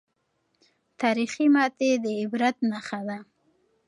تاریخي 1.01 1.45
ماتې 1.53 1.89
د 2.03 2.05
عبرت 2.21 2.57
نښه 2.69 2.99
ده. 3.07 3.17